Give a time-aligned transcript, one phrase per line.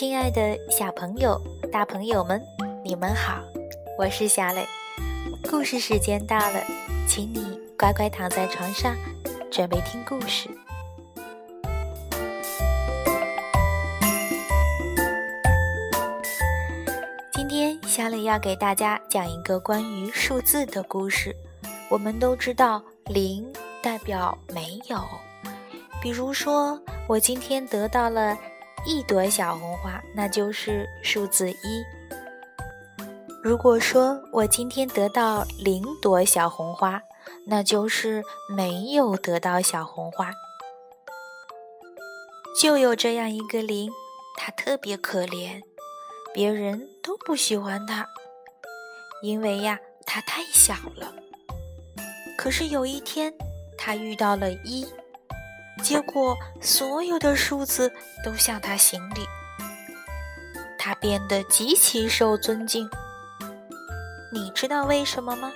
[0.00, 1.38] 亲爱的小朋友、
[1.70, 2.42] 大朋友们，
[2.82, 3.38] 你们好，
[3.98, 4.66] 我是小磊。
[5.50, 6.64] 故事时间到了，
[7.06, 8.96] 请你乖乖躺在床上，
[9.50, 10.48] 准备听故事。
[17.34, 21.36] 今天小磊要给大家讲一个关于数字的故事。
[21.90, 23.46] 我们都知道，零
[23.82, 24.98] 代表没有。
[26.00, 28.34] 比如说，我今天得到了。
[28.86, 31.84] 一朵小红花，那就是数字一。
[33.42, 37.00] 如果说我今天得到零朵小红花，
[37.46, 40.32] 那就是没有得到小红花。
[42.60, 43.90] 就有这样一个零，
[44.36, 45.62] 它特别可怜，
[46.34, 48.06] 别人都不喜欢它，
[49.22, 51.12] 因为呀，它太小了。
[52.36, 53.32] 可是有一天，
[53.78, 54.86] 它遇到了一。
[55.82, 57.92] 结果，所有的数字
[58.24, 59.20] 都向他行礼，
[60.78, 62.88] 他变得极其受尊敬。
[64.32, 65.50] 你知道为什么吗？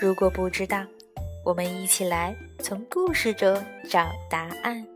[0.00, 0.84] 如果不知道，
[1.44, 4.86] 我们一起来从故事中找答案。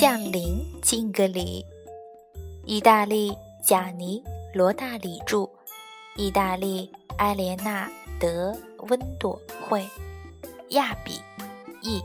[0.00, 1.66] 向零敬个礼。
[2.64, 4.22] 意大利贾尼
[4.54, 5.50] 罗大里著，
[6.14, 8.56] 意大利埃莲娜德
[8.88, 9.84] 温朵绘，
[10.68, 11.20] 亚比
[11.82, 12.00] 译。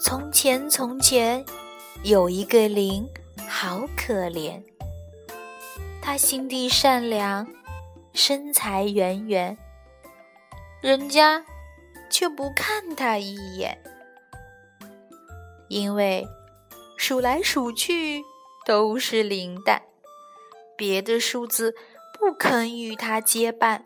[0.00, 1.44] 从前从前，
[2.04, 3.04] 有一个零，
[3.48, 4.62] 好可怜。
[6.00, 7.44] 他心地善良，
[8.12, 9.58] 身材圆圆。
[10.84, 11.42] 人家
[12.10, 13.82] 却不看他一眼，
[15.68, 16.28] 因为
[16.98, 18.22] 数来数去
[18.66, 19.80] 都是零蛋，
[20.76, 21.74] 别的数字
[22.18, 23.82] 不肯与他结伴，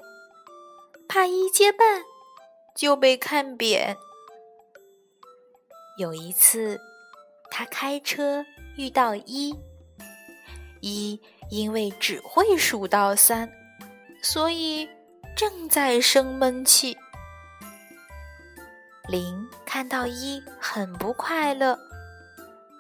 [1.09, 2.03] 怕一结伴
[2.75, 3.97] 就被看扁。
[5.99, 6.81] 有一次，
[7.49, 8.45] 他开车
[8.77, 9.55] 遇到一，
[10.81, 13.49] 一因为只会数到三，
[14.21, 14.89] 所以。
[15.39, 16.99] 正在生闷气，
[19.07, 21.79] 零看到一很不快乐，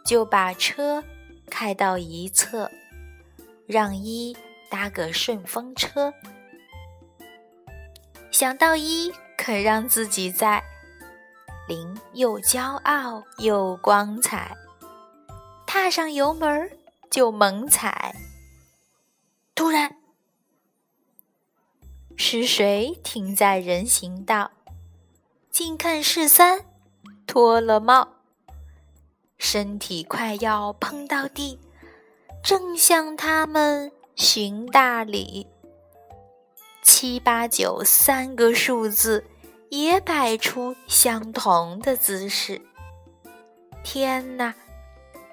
[0.04, 1.04] 就把车
[1.48, 2.68] 开到一侧，
[3.68, 4.36] 让一
[4.68, 6.12] 搭个顺风车。
[8.32, 10.60] 想到一肯让自己在，
[11.68, 14.52] 零又骄傲又光彩，
[15.64, 16.68] 踏上油门
[17.08, 18.16] 就猛踩。
[19.54, 19.94] 突然。
[22.20, 24.50] 是谁停在人行道？
[25.52, 26.62] 近看是三，
[27.28, 28.08] 脱了帽，
[29.38, 31.60] 身体快要碰到地，
[32.42, 35.46] 正向他们行大礼。
[36.82, 39.24] 七八九三个数字
[39.70, 42.60] 也摆出相同的姿势。
[43.84, 44.52] 天哪，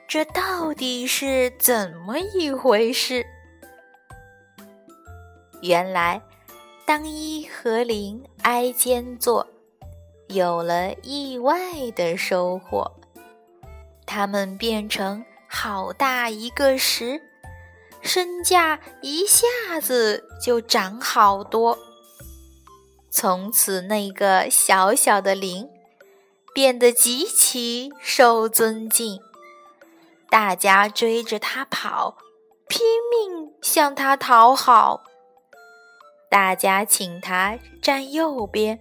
[0.07, 3.25] 这到底是怎么一回事？
[5.63, 6.21] 原来。
[6.85, 9.47] 当一和零挨肩坐，
[10.27, 12.91] 有了意外的收获，
[14.05, 17.19] 他们变成好大一个十，
[18.01, 19.47] 身价一下
[19.81, 21.75] 子就涨好多。
[23.09, 25.67] 从此，那个小小的零
[26.53, 29.19] 变得极其受尊敬，
[30.29, 32.15] 大家追着他跑，
[32.67, 35.03] 拼命向他讨好。
[36.35, 38.77] 大家请他站右边，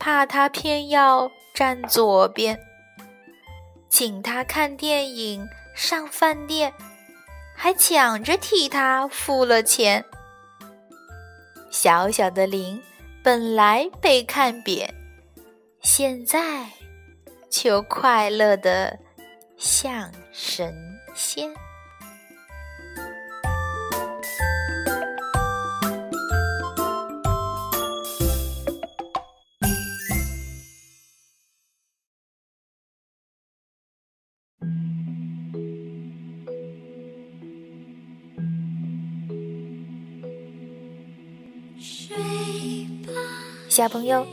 [0.00, 2.56] 怕他偏要站左边；
[3.88, 5.46] 请他看电影、
[5.76, 6.74] 上饭店，
[7.54, 10.04] 还抢着替他付了钱。
[11.70, 12.82] 小小的零
[13.22, 14.92] 本来被看扁，
[15.82, 16.66] 现在
[17.48, 18.98] 却快乐的
[19.56, 20.74] 像神
[21.14, 21.54] 仙。
[43.76, 44.26] 小朋友，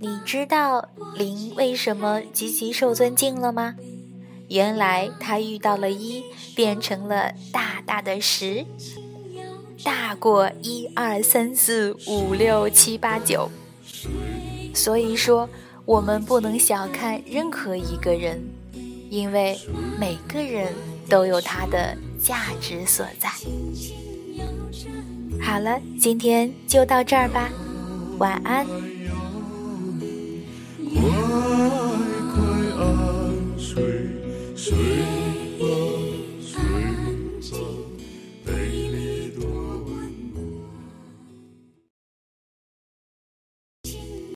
[0.00, 3.76] 你知道零为什么极其受尊敬了吗？
[4.48, 6.24] 原来他遇到了一，
[6.56, 8.66] 变成了大大的十。
[9.84, 13.48] 大过一二三四五六七八九。
[14.74, 15.48] 所以说，
[15.84, 18.42] 我们不能小看任何一个人，
[19.08, 19.56] 因为
[19.96, 20.74] 每个人
[21.08, 23.30] 都有他的价值所在。
[25.40, 27.48] 好了，今天就到这儿吧，
[28.22, 28.64] 晚安。